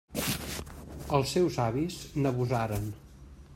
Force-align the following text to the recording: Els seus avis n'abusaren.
Els 1.17 1.35
seus 1.37 1.59
avis 1.67 1.99
n'abusaren. 2.23 2.93